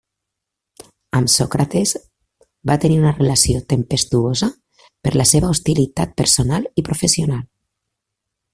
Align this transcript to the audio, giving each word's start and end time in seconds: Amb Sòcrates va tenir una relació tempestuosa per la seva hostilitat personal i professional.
Amb 1.17 1.27
Sòcrates 1.33 1.91
va 2.71 2.77
tenir 2.85 2.97
una 3.01 3.11
relació 3.19 3.61
tempestuosa 3.75 4.49
per 5.07 5.13
la 5.23 5.27
seva 5.33 5.53
hostilitat 5.57 6.17
personal 6.23 6.67
i 6.83 6.87
professional. 6.91 7.45